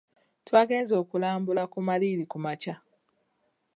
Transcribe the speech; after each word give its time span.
Twagenze 0.47 0.93
okulambula 1.01 1.63
ku 1.71 1.79
maliiri 1.87 2.23
ku 2.31 2.37
makya.. 2.45 2.75